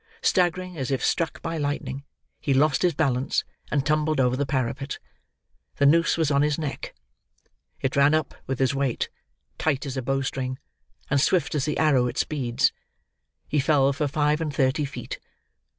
[0.23, 2.03] Staggering as if struck by lightning,
[2.39, 4.97] he lost his balance and tumbled over the parapet.
[5.75, 6.95] The noose was on his neck.
[7.81, 9.09] It ran up with his weight,
[9.59, 10.57] tight as a bow string,
[11.11, 12.73] and swift as the arrow it speeds.
[13.47, 15.19] He fell for five and thirty feet.